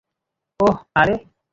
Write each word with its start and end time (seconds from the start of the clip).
ওহ্, 0.59 0.77
আরে। 0.95 1.15